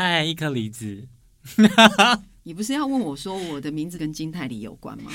[0.00, 1.08] 嗨，一颗梨子。
[2.44, 5.10] 你不是要问我说我的名字跟金泰梨有关吗？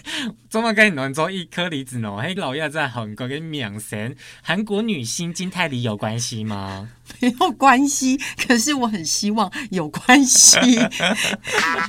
[0.50, 2.14] 怎么跟你乱说一颗梨子呢？
[2.22, 6.86] 嘿，老叶在韩国跟秒神韩国女星金泰梨有关系吗？
[7.18, 10.58] 没有关系，可是我很希望有关系。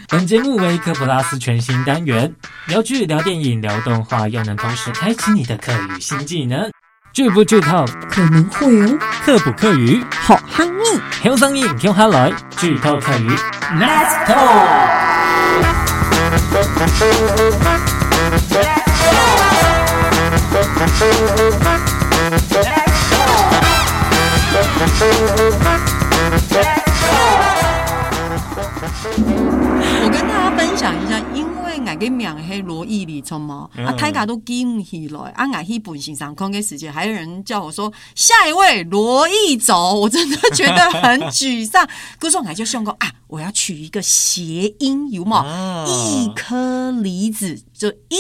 [0.08, 2.34] 本节目为科普拉斯全新单元，
[2.70, 6.72] 聊剧、聊电影、聊动画，又能同时开启你的课余新技能。
[7.18, 8.96] 剧不剧透，可能会哦。
[9.26, 11.02] 课不课余，好汉逆。
[11.20, 13.28] 听声音，听下来，剧透课语
[13.80, 14.36] ，Let's go。
[30.78, 41.88] 我跟大家分享一下，因为我个名黑罗毅里聪嘛，啊，大家都记不起来，啊，我去本身上空个时间，还有人叫我说下一位罗毅走，我真的觉得很沮丧。
[42.20, 45.44] 可是我就想过啊，我要取一个谐音，有冇？
[45.88, 48.18] 一颗梨子就一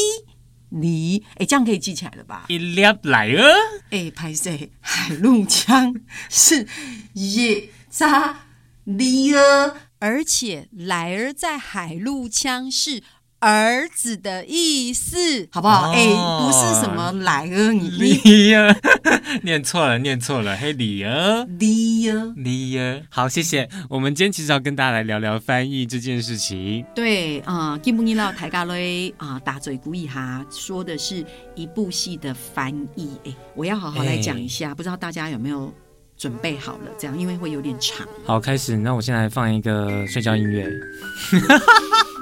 [0.69, 2.45] 梨，哎，这样可以记起来了吧？
[2.47, 3.53] 一粒来了，
[3.91, 4.49] 哎，拍摄
[4.81, 5.93] 海陆腔
[6.29, 6.65] 是
[7.13, 8.39] 一扎
[8.83, 9.75] 梨儿。
[9.99, 13.01] 而且“来儿”在海陆腔是
[13.39, 15.91] 儿子的意思，好不好？
[15.91, 17.89] 哎、哦，不是什么“来儿”，你
[19.43, 23.03] 念错了，念错了，嘿，梨儿，梨儿，梨儿。
[23.09, 23.69] 好，谢谢。
[23.89, 26.83] 我们今天其实要跟大家来聊聊翻译这件事情。
[26.95, 31.23] 对，啊、呃，今不尼老台嘎雷啊，打嘴鼓一哈，说的是
[31.55, 33.11] 一部戏的翻译。
[33.25, 35.71] 哎，我要好好来讲一下，不知道大家有没有？
[36.17, 38.07] 准备好了，这样因为会有点长。
[38.25, 38.75] 好，开始。
[38.75, 40.67] 那我现在放一个睡觉音乐。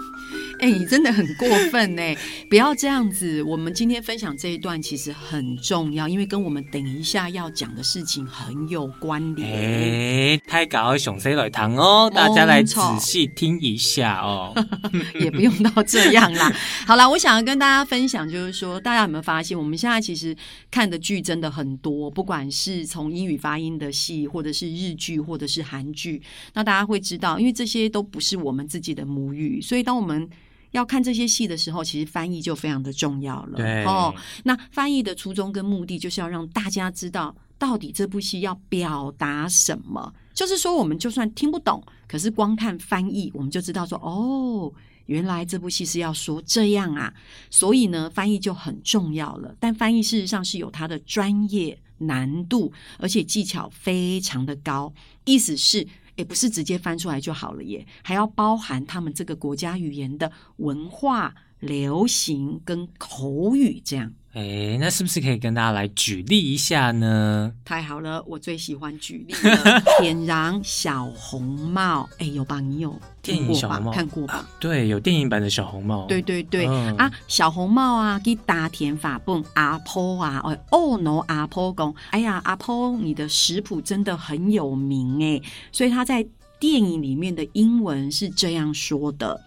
[0.65, 2.01] 哎、欸，你真的很过分呢！
[2.49, 3.43] 不要这样子。
[3.43, 9.47] 我们今天分享这一段其实很重要，因为跟我们等一下要讲的事情很有关联。
[9.47, 14.55] 哎、欸，太搞熊 C 来堂哦，大家来仔细听一下哦。
[15.21, 16.51] 也不用到这样啦。
[16.87, 20.35] 好啦，我想要跟大家分享，就是说，大家有没有发现，我们现在其实
[20.71, 26.19] 看的剧真的很多，不管是从英语发音的戏，或者是日剧，或者是韩剧，
[26.55, 30.27] 那大家会知道，因为这些都不是我们自己的母语，所以当我们
[30.71, 33.57] 要看这些戏的时候，其实翻译就非常的重要了。
[33.57, 40.13] 对哦，那翻译的初衷跟目的就是要让大家知道到底这部戏要表达什么。
[40.33, 44.71] 就是说，我们就算听不懂，可是光看翻译，我们就知道说，哦，
[45.05, 47.13] 原来这部戏是要说这样啊。
[47.49, 49.55] 所以呢，翻译就很重要了。
[49.59, 54.93] 但翻译事实上是有它的专业难度，而且技巧非常的高。
[55.23, 55.87] 意思是。
[56.15, 64.11] 也不是直接翻出来就好了耶，还要包含他们这个国家语言的文化、流行跟口语这样。
[64.33, 67.53] 哎，那是不是可以跟大家来举例一下呢？
[67.63, 69.81] 太好了，我最喜欢举例了。
[69.97, 72.59] 天然小红帽， 哎，有吧？
[72.59, 73.91] 你有电影小红帽？
[73.93, 74.33] 看过吧？
[74.33, 76.05] 啊，对，有电影版的小红帽。
[76.07, 86.27] 对对对，嗯、啊，小红帽啊，给大田法本阿婆啊，哦哦，no，阿婆讲，哎呀，阿婆，你的食谱真的很有名哎，所以他在
[86.59, 89.39] 电影里面的英文是这样说的。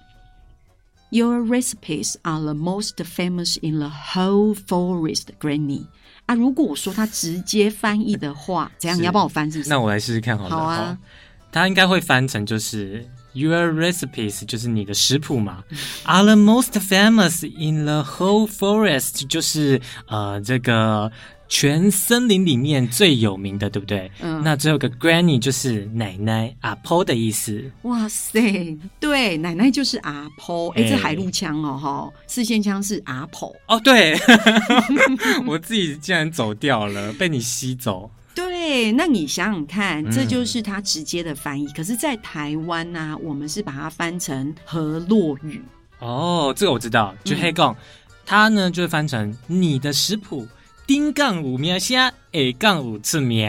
[1.10, 5.86] Your recipes are the most famous in the whole forest, Granny。
[6.26, 8.98] 啊，如果我说它直接翻译的话，怎样？
[8.98, 9.70] 你要帮我翻是不是？
[9.70, 10.50] 那我来试试看好了。
[10.50, 10.98] 好啊，
[11.50, 15.64] 它应该会翻成就是 Your recipes，就是你的食谱嘛。
[16.04, 21.10] are the most famous in the whole forest，就是呃这个。
[21.48, 24.10] 全森林里面最有名的，对不对？
[24.20, 27.70] 嗯，那最后个 Granny 就是奶奶阿婆的意思。
[27.82, 30.69] 哇塞，对，奶奶就是阿婆。
[30.72, 33.54] 哎、欸，这海陆腔哦，哈，四线腔是阿婆。
[33.66, 34.14] 哦，对，
[35.47, 38.10] 我自己竟然走掉了，被你吸走。
[38.34, 41.64] 对，那你想想看，这就是它直接的翻译。
[41.64, 45.60] 嗯、可是，在台湾呢、啊，我们是把它翻成河洛语。
[45.98, 47.75] 哦，这个我知道，就黑杠，
[48.25, 50.47] 它呢就会翻成你的食谱。
[50.88, 53.47] 丁杠五名虾，A 杠五次名，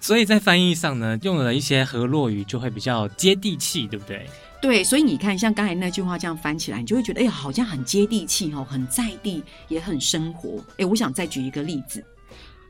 [0.00, 4.26] 所以在翻译上呢，用了一些河洛语，就会比较接地气，对不对？
[4.62, 10.64] 对，所以你看，像刚才那句话这样翻起来，你就会觉得，哎呀，好像很接地气哦，很在地，也很生活。
[10.78, 12.02] 哎，我想再举一个例子，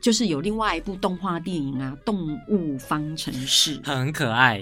[0.01, 4.61] 就是有另外一部动画电影啊，《动物方程式》，很可爱，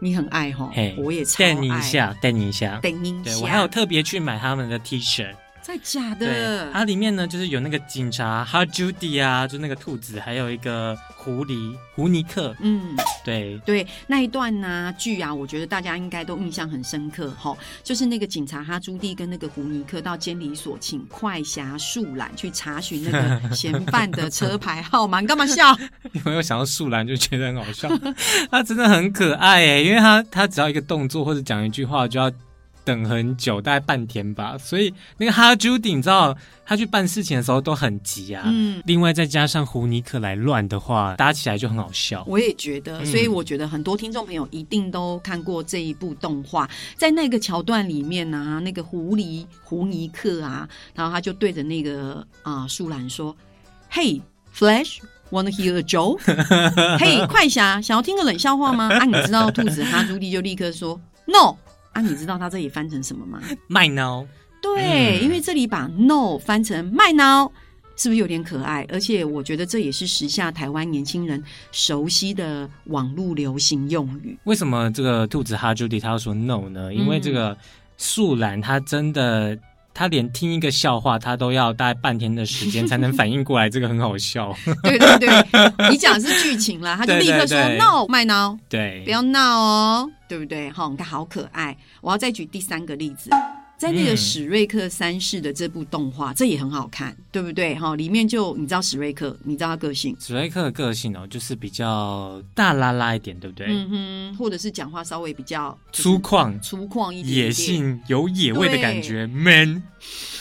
[0.00, 1.54] 你很爱哈，嘿，我也超爱。
[1.54, 5.34] 等你一下，等你一下，等你一下，对，我还有特别去买他们的 T 恤。
[5.62, 6.70] 在假，的。
[6.72, 12.54] 它里面呢就是有那个警察哈朱迪啊，就那个兔子，还有一个狐狸胡尼克。
[12.60, 17.56] 嗯，对对，那一段呢剧啊，我觉得大家应该都印象很深刻哈。
[17.84, 24.28] 就是那个警察哈朱迪跟那个胡尼克到监理所，请快侠树懒去查询那个嫌犯的？
[24.28, 25.20] 车牌号码。
[25.20, 25.72] 你干嘛笑？
[26.12, 27.88] 因为我想到树懒就觉得很好笑，
[28.50, 28.88] 他真的？
[28.88, 32.30] 很可爱哎，因为他他只要一个动作或者讲一句话就要。
[32.84, 34.56] 等很久，大概半天吧。
[34.58, 38.42] 所以那个哈朱迪，你知道他去办事情的时候都很急啊。
[38.46, 38.82] 嗯。
[38.86, 42.24] 另外再加上胡尼克来乱的话，搭起来就很好笑。
[42.26, 46.68] 我也觉得，所以我觉得很多听众朋友一定都看过这一部动画。
[46.96, 53.36] 在那个桥段里面呢、啊，那个狐狸胡尼克啊，然后他就对着那个啊树懒说
[53.92, 54.20] ：“Hey
[54.56, 56.18] Flash，wanna hear a joke？”
[56.98, 58.88] 嘿， 快侠，想要听个冷笑话吗？
[58.92, 61.56] 啊，你知道兔子哈朱迪就立刻说：“No。”
[61.92, 63.40] 啊，你知道他这里翻成什么吗？
[63.68, 64.26] 麦闹。
[64.60, 67.50] 对，嗯、因为这里把 “no” 翻成麦闹，
[67.96, 68.86] 是不是有点可爱？
[68.90, 71.42] 而且我觉得这也是时下台湾年轻人
[71.72, 74.38] 熟悉的网络流行用语。
[74.44, 76.94] 为什么这个兔子哈朱迪他要说 “no” 呢？
[76.94, 77.56] 因为这个
[77.96, 79.58] 素兰他真的。
[79.94, 84.54] 他连听一个笑话，他都要大概半天的时间才能反应过来，这个很好笑。
[84.82, 90.70] 对对对，你讲的是剧情啦，他就立刻说 “no”，麦闹，对，不要闹哦，对不对？
[90.70, 91.76] 好，你看好可爱。
[92.00, 93.30] 我要再举第三个例子。
[93.82, 97.74] 在那个史瑞克三世的这部动画，嗯、这也很好看，对不对？
[97.74, 100.16] 哈，里面就你知道史瑞克，你知道他个性？
[100.20, 103.66] 史瑞克的个性哦，就是比较大拉拉一点，对不对？
[103.68, 109.82] 嗯哼，或者是讲话稍微比较粗犷、粗犷一点，野性有野味的感觉，man。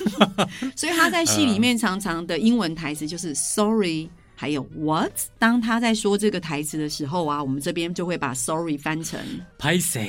[0.78, 5.12] 所以他在戏里面常常的英文台词就是 “sorry”，还有 “what”。
[5.40, 9.20] 当他在说这个台词的时候啊，我们这边就会把 “sorry” 翻成
[9.58, 10.00] “歹势”。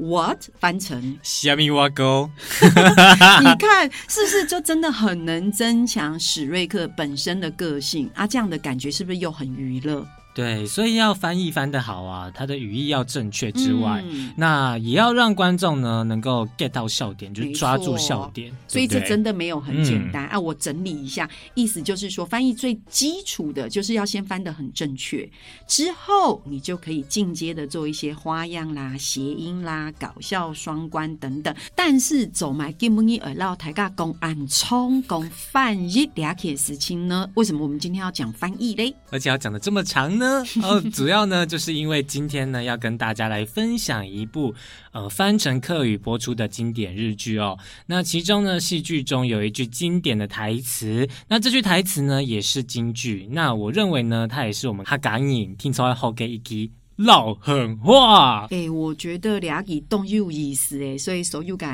[0.00, 2.30] What 翻成虾米挖沟？
[2.62, 8.26] 你看是不是就真的很能增强史瑞克本身的个性啊？
[8.26, 10.06] 这样的感觉是不是又很娱乐？
[10.32, 18.52] 对，所以要翻译翻得好啊，它的语义要正确之外，嗯、那也要让观众呢能够 get 到笑点，就抓住笑点。
[18.68, 20.40] 所以这真的没有很简单、嗯、啊！
[20.40, 25.28] 我整理一下，意思就是说，翻译最基础的就是要先翻得很正确，
[25.66, 31.54] 之后你就可以进阶的做一些花样啦、谐音啦、搞笑双关等等。
[31.74, 37.28] 但是走埋金木尼尔绕台尬公安冲公翻译两件事情呢？
[37.34, 38.94] 为什么我们今天要讲翻译嘞？
[39.10, 40.44] 而且要讲的这么长呢？
[40.62, 44.54] 哦，主要呢，就是因为今天呢，要跟大家来分享一部
[44.92, 47.58] 呃翻成客语播出的经典日剧哦。
[47.86, 53.26] 那其中呢，戏剧中有一句经典的台词，那这句台词呢，也是京剧。
[53.32, 58.42] 那我认为呢，它也是我们哈嘎影听出来后给一句老狠话。
[58.50, 61.66] 哎、欸，我觉得俩句都有意思哎，所以所有的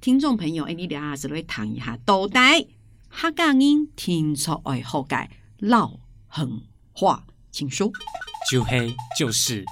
[0.00, 2.38] 听众朋友，哎、欸，你俩还是来谈一下，到底
[3.08, 5.16] 哈嘎影听出来后给
[5.58, 6.60] 老狠
[6.92, 7.24] 话。
[7.50, 7.90] 请说，
[8.50, 9.64] 就黑就是，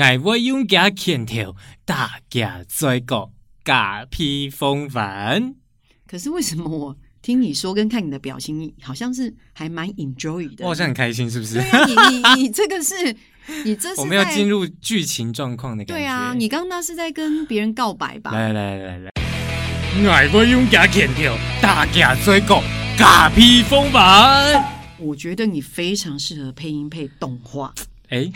[0.00, 1.54] 爱我用假拳头，
[1.84, 3.30] 大家再个
[3.64, 5.54] 假披风帆。
[6.06, 10.64] 可是为什么我听你说跟看你的表情，你好像是还蛮 enjoy 的？
[10.64, 11.54] 我好像很开心，是不是？
[11.54, 13.16] 对啊，你你你这个是，
[13.64, 16.02] 你这是我们要进入剧情状况的感觉。
[16.02, 18.32] 对啊，你刚刚那是在跟别人告白吧？
[18.32, 22.60] 来来来来来，爱我用假拳头，大家再个
[22.98, 24.81] 假披风帆。
[25.02, 27.74] 我觉得你非常适合配音配动画。
[28.08, 28.30] 哎，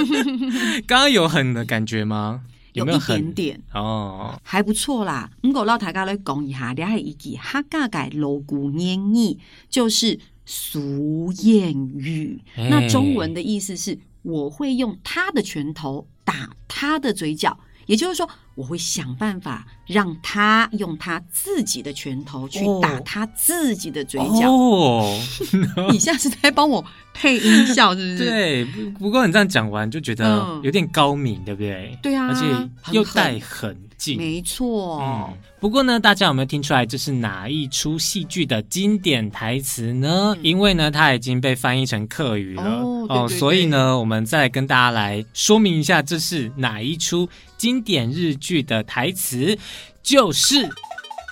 [0.86, 2.42] 刚刚有狠的感觉吗？
[2.72, 2.98] 有没有？
[2.98, 5.30] 有一点点哦，还不错啦。
[5.42, 12.40] 如果让大家来讲一下，你还一句哈嘎改锣鼓黏腻，就是俗谚语。
[12.56, 17.58] 欸、那中文的意思是，我会用他的拳头打他的嘴角。
[17.86, 24.50] 也就是说，我会想办法让他用他自己的拳头去打他自己的嘴角。
[24.50, 25.20] 哦，
[25.90, 28.24] 你现在是在帮我配音效，是不是？
[28.24, 31.98] 对，不不过你这样讲完就觉得有点高明，嗯、对不对？
[32.02, 35.00] 对啊，而且又带很近，没错。
[35.00, 40.34] 嗯，不过呢，大家有没有听出来这是哪一出戏剧的经典台词呢？
[40.36, 49.56] 嗯、因为呢，它已经被翻译成客语了哦，对对对，所以呢，我们再跟大家来说明一下，这是哪一出经典日剧的台词，
[50.02, 50.68] 就是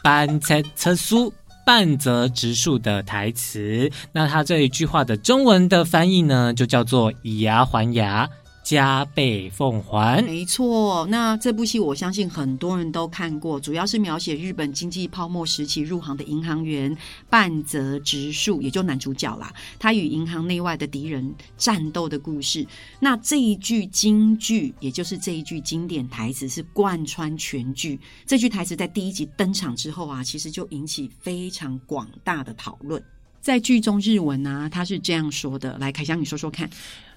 [0.02, 1.32] 半泽直树。
[1.64, 8.28] 半泽直树的台词，那他这一句话的中文的翻译呢，就叫做以牙还牙，
[8.70, 10.22] 加倍奉还。
[10.22, 16.96] 没错，那这部戏我相信很多人都看过，主要是描写日本经济泡沫时期入行的银行员
[17.28, 22.64] 半泽直树，也就男主角啦，他与银行内外的敌人战斗的故事。
[23.00, 27.98] 那这一句京剧，也就是这一句经典台词，是贯穿全剧。
[28.24, 33.02] 这句台词在第一集登场之后啊，其实就引起非常广大的讨论。
[33.41, 35.77] 在剧中日文啊，他是这样说的。
[35.77, 36.69] 来，凯翔，你说说看。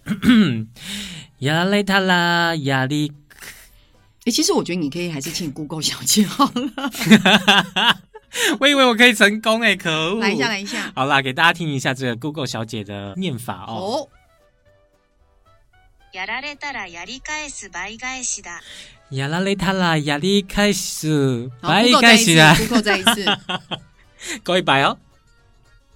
[1.39, 3.13] 压力大啦，压力。
[4.25, 8.01] 哎，其实我觉得你可以还是请 Google 小姐好了。
[8.61, 10.21] 我以为我可以成功哎，可恶！
[10.21, 10.93] 来一下，来一下。
[10.95, 14.09] 好啦，给大家听一下这个 Google 小姐的念法哦。
[16.13, 18.61] やられたらやり返す倍返しだ。
[19.11, 22.55] やられたらやり返す倍返しだ。
[22.55, 23.25] Google 再一次。
[24.43, 24.99] 够 一百哦。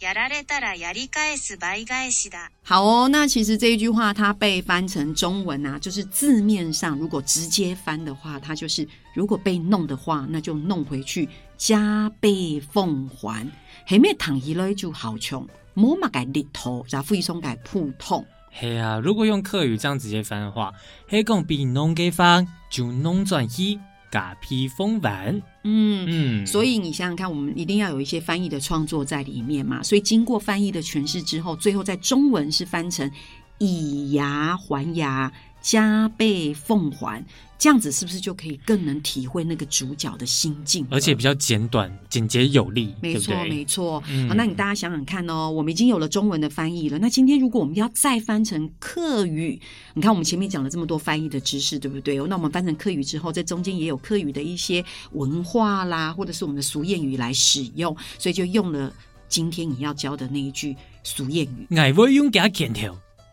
[0.06, 2.48] やられたらやり返す倍返しだ。
[2.64, 13.46] 好哦，那其实这一句话它被翻成中文啊，就是字面上如果直接翻的话，它就是如果被弄的话，那就弄回去，加倍奉还。
[13.86, 18.24] 后面躺一了就好穷，莫嘛改里头，然后附一松改普通。
[18.50, 20.72] 嘿啊，如果用客语这样直接翻的话，
[21.06, 23.78] 黑共比弄给方就弄转一。
[24.09, 29.83] 嘎批风丸，嗯嗯，所以你想想看，我们一定要有一些翻译的创作在里面嘛。
[29.83, 33.09] 所以经过翻译的诠释之后，最后在中文是翻成
[33.57, 35.31] 以牙还牙。
[35.67, 37.21] 加倍奉还，
[37.59, 40.87] 这样子是不是就可以更能体会那个主角的心境？
[40.89, 42.95] 而且比较简短、简洁有力。
[43.01, 44.01] 没错，没错。
[44.07, 46.97] 嗯、好，那你大家想想看哦，我们已经有了中文的翻译了。
[46.99, 49.59] 那今天如果我们要再翻成客语，
[49.93, 52.15] 你看我们前面讲了这么多翻译的知识，对不对？
[52.15, 54.81] 那我们翻成客语之后，在中间也有客语的一些
[55.11, 58.89] 文化啦，或者是我们的俗谚语来使用，所以就用了
[59.27, 61.67] 今天你要教的那一句俗谚语。
[61.75, 62.31] 爱要用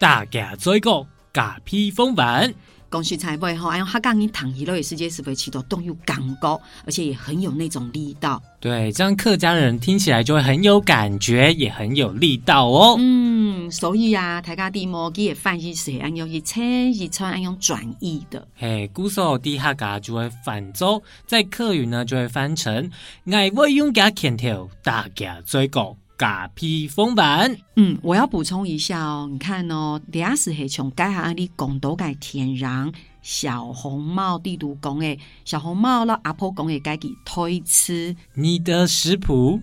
[0.01, 1.14] 大家做个。
[1.35, 2.55] 嘎批封完，
[2.89, 3.71] 恭喜财位哈！
[3.71, 8.41] 哎呦，他刚你躺一楼也世界是不是起到动有感高，而且也很有那种力道。
[8.61, 12.95] 对，这样客家人听起来就会很有感觉，也很有力道哦。
[13.01, 18.47] 嗯，所以啊，台家地摩给也翻译是按用一车一车按用转译的。
[18.55, 22.89] 嘿，古时候地下嘎就会反走，在客语呢就会翻成
[23.33, 25.97] 爱我用家牵头，大家追高。
[26.25, 32.91] 嘎批封板，嗯，我要补充一下哦，你看哦，第二是黑从改下你讲都改天然
[33.21, 39.61] 小红帽地图讲诶，小红帽了阿婆讲诶该给推吃，你的食谱，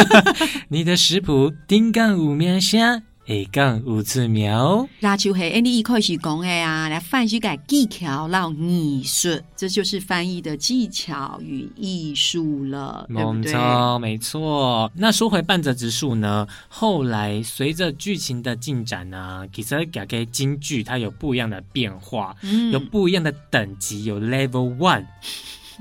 [0.68, 1.50] 你的食谱？
[1.66, 3.02] 丁干五面香。
[3.28, 13.98] 哎，讲五字苗，那就系你一开始讲的啊，来翻译个技巧，然后艺术，这就是翻译的技巧与艺术了，对不对？
[13.98, 14.88] 没错。
[14.94, 25.04] 那说回半泽直树呢，后来随着剧情的进展呢，其实改给京剧它有不一样的变化，嗯、有不一样的等级，有 Level One，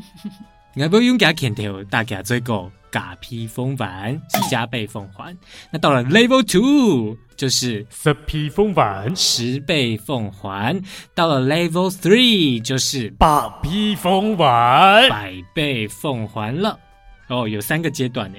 [0.75, 2.71] 我不用给他强调，大家最高。
[2.95, 5.35] 嘎批封完是加倍奉还，
[5.69, 10.81] 那到了 Level Two 就是十批封完，十倍奉还；
[11.13, 16.79] 到了 Level Three 就是百批封完，百倍奉还了。
[17.27, 18.37] 哦，有三个阶段呢，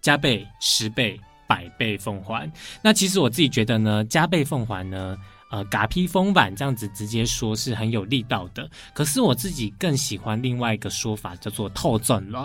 [0.00, 1.16] 加倍、十倍、
[1.46, 2.50] 百倍奉还。
[2.82, 5.16] 那其实我自己觉得呢，加倍奉还呢，
[5.52, 8.68] 呃，嘎批封完这样子直接说是很有力道的。
[8.92, 12.40] 可是我自己更喜欢另外一个说法，叫做透钻来。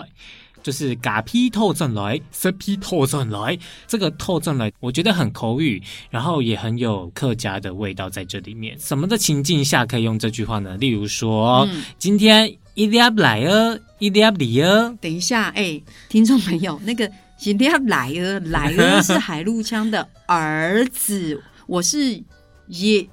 [0.64, 3.56] 就是嘎批透转来，十批透转来，
[3.86, 8.74] 这个透转来，我觉得很口语，然后也很有客家的味道在这里面。
[8.78, 10.74] 什么的情境下可以用这句话呢？
[10.78, 14.96] 例如说，嗯、今天一粒来儿，一粒里儿。
[15.02, 17.08] 等一下，哎、欸，听众朋友，那个
[17.42, 22.24] 一粒来儿，来儿 是海陆腔的儿子，我是
[22.68, 23.06] 叶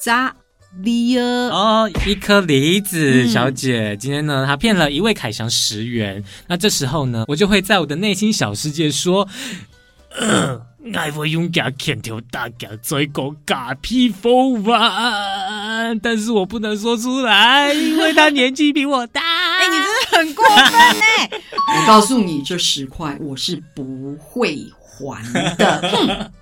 [0.00, 0.34] 扎。
[0.80, 6.24] 梨哦，一颗梨子，小姐，嗯、今天呢，她骗了一位凯翔十元。
[6.46, 9.28] 那这时候呢，我就会在我的内心小世界说
[10.94, 19.20] ：“爱我用假牵头大家追个假披风吧。”但是我不能说出来，因为他年纪比我大。
[19.20, 21.38] 哎、欸，你真的很过分呢！
[21.82, 25.22] 我告诉你，这十块我是不会还
[25.58, 26.30] 的。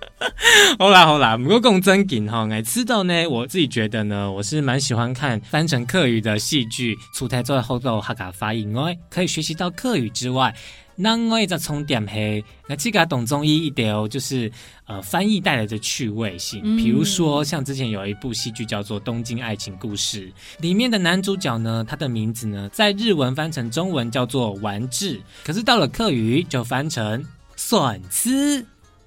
[0.77, 10.53] 好 啦好啦，不过讲真经哈，哎，知道呢，我自己觉得呢，我是蛮喜欢看翻成客语的戏剧，出台做后头客家发音哦，可以学习到客语之外，
[10.95, 14.51] 那我一个重点黑，那这个懂中医一点哦，就是
[14.85, 20.27] 呃翻译带来的趣味性，比如说像之前有一部戏剧叫做《东京爱情故事》，
[20.59, 27.25] 里面的男主角呢，他的名字呢，在日文翻成中文叫做丸治，可是到了客语就翻成
[27.55, 28.63] 笋子。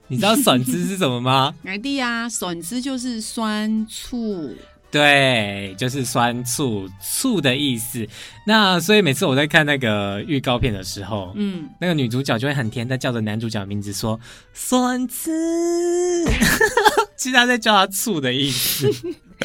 [0.09, 1.55] 你知道笋汁是什么吗？
[1.65, 4.55] 来弟啊，笋汁就是酸醋。
[4.91, 8.07] 对，就是酸醋醋的意思。
[8.47, 14.21] 那所以每次我在看那个预告片的时候，嗯，那个女主角就会很甜她叫着男主角的名字说
[14.53, 16.25] 酸汁，
[17.19, 18.89] 其实她在叫他醋的意思。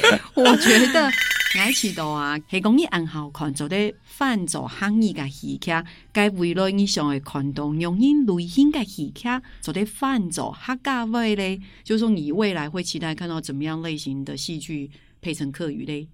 [0.36, 1.10] 我觉得
[1.58, 5.72] 爱吃到啊，系讲你按好看做的饭做行业嘅戏剧，
[6.12, 9.27] 该为了你想嘅看到用你内心嘅戏剧
[9.62, 14.89] 做的饭做客家味咧，就是说你未来会期待看到怎么样类型的戏剧
[15.22, 16.08] 配成客语咧？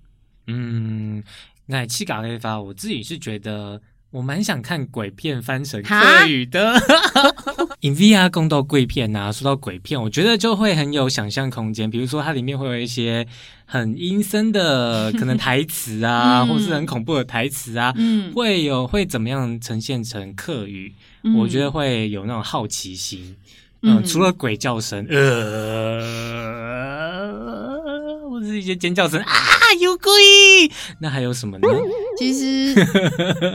[0.47, 1.23] 嗯，
[1.67, 3.81] 爱吃咖喱法，我自己是觉得。
[4.15, 6.71] 我蛮想看鬼片翻成客语的，
[7.83, 9.31] in VR 共斗鬼片呐、啊。
[9.31, 11.91] 说到鬼片，我觉得就会很有想象空间。
[11.91, 13.27] 比如说，它里面会有一些
[13.65, 20.93] 很阴森的 可能台词啊，嗯、或是很恐怖的台词啊，嗯、会有会怎么样呈现成客语？
[21.23, 23.35] 嗯、我觉得会有那种好奇心。
[23.81, 25.99] 嗯，嗯除了鬼叫声，呃，
[28.29, 29.35] 或者是一些尖叫声啊，
[29.81, 30.09] 有鬼！
[31.01, 31.67] 那还有什么呢？
[32.17, 32.73] 其实。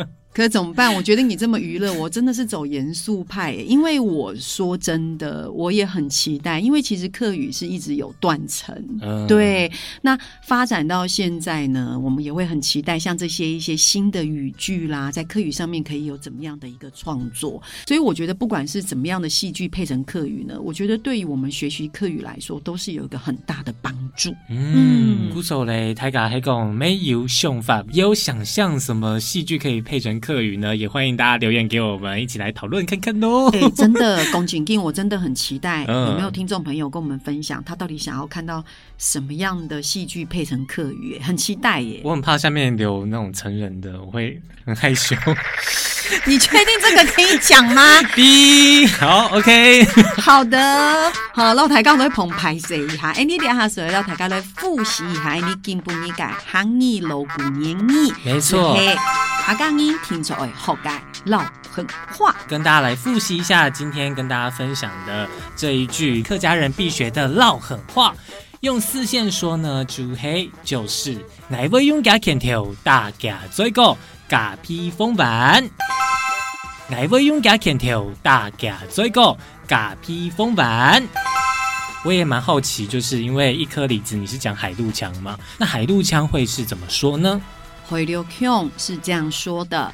[0.33, 0.95] 可怎么办？
[0.95, 3.53] 我觉得你这么娱乐，我真的是走严肃派。
[3.53, 6.61] 因为我说真的，我也很期待。
[6.61, 9.71] 因为其实客语是一直有断层，嗯、对。
[10.03, 17.61] 那发展到现在呢，我们也会很期待像这些一些新的语句啦，在客语上面可以有怎么样的一个创作。
[17.87, 24.33] 所以我觉得，不管是怎么样的戏剧配成客语呢，我觉得对于我们学习客语来说，都是有一个很大的帮助。
[24.49, 33.51] 嗯，古手嘞，大家还讲没有想法，有想象什么戏剧可以配成客语呢，也欢迎大家留言给我们，一起来讨论看看喽。
[33.51, 38.63] 欸、真的，龚景定，我真的很期待，嗯、有没有听众朋友跟我们分享，他到底想要看到
[38.99, 41.19] 什么样的戏剧配成客语？
[41.25, 42.01] 很期待耶！
[42.05, 45.17] 我很怕下面留那种成人的，我会很害羞。
[46.27, 48.03] 你确定这个可以讲吗？
[48.17, 49.85] B 好，OK，
[50.21, 53.13] 好的，好，老台刚都会澎湃一下。
[53.13, 58.77] 哎，你等下说，老台刚来复习一下，你进步你改行业老古言语，没错。
[59.47, 61.39] 阿刚你听出来好改老
[61.71, 68.13] 狠话，跟大家来复习一下今天跟大家分享的这一句客家人必学的老狠话，
[68.59, 73.97] 用四线说呢，就嘿就是，爱会用家牵头，大家最高。
[74.29, 75.65] 嘎皮风板，
[76.91, 79.37] 爱会用家牵头，大家最高。
[79.69, 81.07] 嘎皮风板，
[82.05, 85.39] 我也蛮好奇，就是因为一颗李子，你是讲海陆腔吗？
[85.57, 87.41] 那海陆腔会是怎么说呢？
[87.91, 89.93] 海陆腔是这样说的：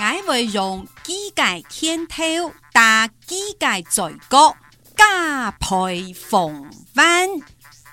[0.00, 4.52] 爱会用机盖牵头，大家最高。
[4.96, 7.28] 嘎皮风板，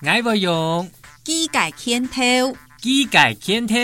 [0.03, 0.89] 爱会用
[1.23, 3.75] 机盖牵头，机盖牵头。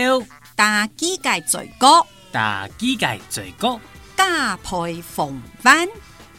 [0.55, 3.79] 打机界最高，打机界最高，
[4.17, 5.87] 加倍奉还，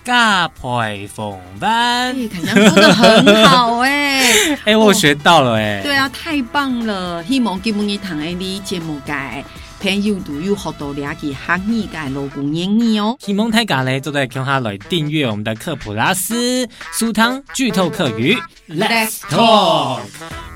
[0.05, 1.69] 加倍奉还。
[1.69, 5.81] 哎，凯翔说的很好哎， 哎，我学到了哎。
[5.83, 7.25] 对啊，太棒了！
[7.25, 9.13] 希望今日堂的你节目界
[9.81, 13.17] 朋友都有学到两句汉语界老古言语哦。
[13.19, 18.39] 希望大家呢都在看下来订阅我们的科普拉斯苏汤剧透课语
[18.69, 20.01] ，Let's talk。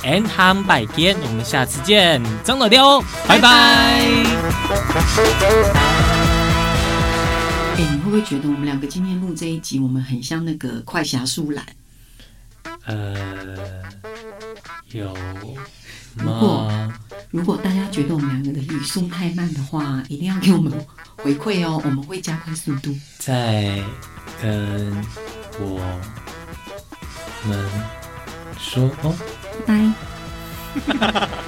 [0.05, 4.65] and 汉拜见，我们下次见，张老雕，拜拜。
[7.77, 11.62] 哎、欸，你会不会觉得我们两个今天录这一集，我们很像那个快侠树懒？
[12.87, 13.83] 呃，
[14.93, 15.15] 有。
[16.15, 16.73] 如果
[17.31, 20.73] 如果大家觉得我们两个的语速太慢的话，一定要给我们
[21.17, 22.97] 回馈哦，我们会加快速度。
[23.19, 23.85] 在
[24.41, 25.05] 跟
[25.61, 25.79] 我
[27.47, 27.71] 们
[28.59, 29.15] 说哦。
[29.67, 29.93] 拜。